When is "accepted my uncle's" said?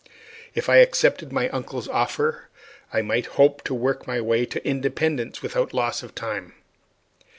0.77-1.87